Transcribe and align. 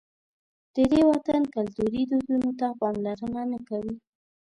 د 0.75 0.77
دې 0.91 1.01
وطن 1.11 1.41
کلتوري 1.55 2.01
دودونو 2.11 2.49
ته 2.59 2.67
پاملرنه 2.81 3.41
نه 3.51 3.59
کوي. 3.69 3.95